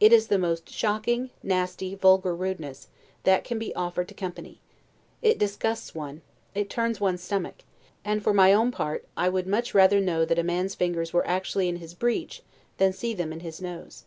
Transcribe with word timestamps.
It 0.00 0.12
is 0.12 0.26
the 0.26 0.38
most 0.40 0.68
shocking, 0.72 1.30
nasty, 1.40 1.94
vulgar 1.94 2.34
rudeness, 2.34 2.88
that 3.22 3.44
can 3.44 3.60
be 3.60 3.72
offered 3.76 4.08
to 4.08 4.12
company; 4.14 4.60
it 5.22 5.38
disgusts 5.38 5.94
one, 5.94 6.22
it 6.52 6.68
turns 6.68 7.00
one's 7.00 7.22
stomach; 7.22 7.62
and, 8.04 8.24
for 8.24 8.34
my 8.34 8.52
own 8.52 8.72
part, 8.72 9.06
I 9.16 9.28
would 9.28 9.46
much 9.46 9.72
rather 9.72 10.00
know 10.00 10.24
that 10.24 10.40
a 10.40 10.42
man's 10.42 10.74
fingers 10.74 11.12
were 11.12 11.24
actually 11.28 11.68
in 11.68 11.76
his 11.76 11.94
breech, 11.94 12.42
than 12.78 12.92
see 12.92 13.14
them 13.14 13.32
in 13.32 13.38
his 13.38 13.60
nose. 13.62 14.04